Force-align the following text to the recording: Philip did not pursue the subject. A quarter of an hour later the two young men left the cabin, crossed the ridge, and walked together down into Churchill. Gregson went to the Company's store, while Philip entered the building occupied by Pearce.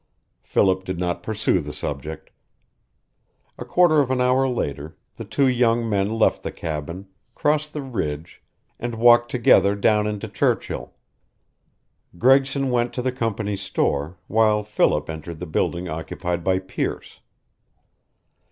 Philip 0.41 0.83
did 0.83 0.97
not 0.97 1.21
pursue 1.21 1.59
the 1.59 1.71
subject. 1.71 2.31
A 3.59 3.63
quarter 3.63 3.99
of 3.99 4.09
an 4.09 4.19
hour 4.19 4.49
later 4.49 4.97
the 5.17 5.23
two 5.23 5.47
young 5.47 5.87
men 5.87 6.13
left 6.17 6.41
the 6.41 6.51
cabin, 6.51 7.07
crossed 7.35 7.71
the 7.71 7.83
ridge, 7.83 8.41
and 8.79 8.95
walked 8.95 9.29
together 9.29 9.75
down 9.75 10.07
into 10.07 10.27
Churchill. 10.27 10.95
Gregson 12.17 12.71
went 12.71 12.93
to 12.95 13.03
the 13.03 13.11
Company's 13.11 13.61
store, 13.61 14.17
while 14.25 14.63
Philip 14.63 15.07
entered 15.07 15.37
the 15.37 15.45
building 15.45 15.87
occupied 15.87 16.43
by 16.43 16.57
Pearce. 16.57 17.19